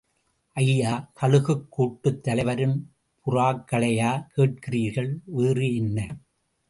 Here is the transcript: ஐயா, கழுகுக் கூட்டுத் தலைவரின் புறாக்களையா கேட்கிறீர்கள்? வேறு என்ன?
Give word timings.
ஐயா, 0.53 1.11
கழுகுக் 1.21 1.67
கூட்டுத் 1.69 2.23
தலைவரின் 2.23 2.91
புறாக்களையா 3.25 4.27
கேட்கிறீர்கள்? 4.37 5.15
வேறு 5.25 5.75
என்ன? 5.75 6.17